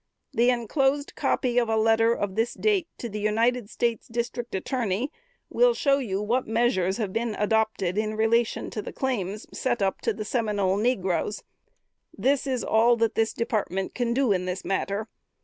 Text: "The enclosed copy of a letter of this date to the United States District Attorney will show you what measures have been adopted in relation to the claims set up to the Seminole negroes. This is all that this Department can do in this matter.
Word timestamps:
"The 0.33 0.49
enclosed 0.49 1.13
copy 1.15 1.59
of 1.59 1.69
a 1.69 1.77
letter 1.77 2.11
of 2.15 2.33
this 2.33 2.55
date 2.55 2.87
to 2.97 3.07
the 3.07 3.19
United 3.19 3.69
States 3.69 4.07
District 4.07 4.55
Attorney 4.55 5.11
will 5.47 5.75
show 5.75 5.99
you 5.99 6.23
what 6.23 6.47
measures 6.47 6.97
have 6.97 7.13
been 7.13 7.35
adopted 7.35 7.99
in 7.99 8.15
relation 8.15 8.71
to 8.71 8.81
the 8.81 8.91
claims 8.93 9.45
set 9.53 9.79
up 9.79 10.01
to 10.01 10.11
the 10.11 10.25
Seminole 10.25 10.77
negroes. 10.77 11.43
This 12.17 12.47
is 12.47 12.63
all 12.63 12.95
that 12.97 13.13
this 13.13 13.31
Department 13.31 13.93
can 13.93 14.11
do 14.11 14.31
in 14.31 14.45
this 14.45 14.65
matter. 14.65 15.07